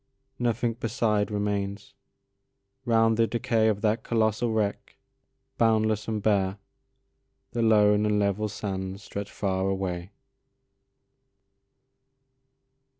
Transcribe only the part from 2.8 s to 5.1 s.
round the decayOf that colossal wreck,